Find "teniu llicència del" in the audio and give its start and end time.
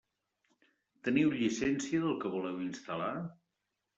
1.07-2.17